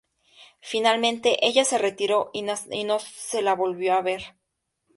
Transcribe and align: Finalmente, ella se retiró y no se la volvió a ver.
Finalmente, 0.61 1.37
ella 1.45 1.63
se 1.63 1.77
retiró 1.77 2.31
y 2.33 2.41
no 2.41 2.55
se 2.97 3.41
la 3.43 3.53
volvió 3.53 3.93
a 3.93 4.01
ver. 4.01 4.33